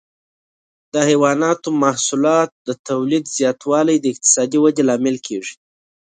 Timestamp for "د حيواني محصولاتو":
0.93-2.55